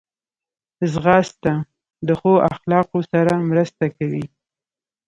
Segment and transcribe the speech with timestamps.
[0.91, 1.53] ځغاسته
[2.07, 4.25] د ښو اخلاقو سره مرسته کوي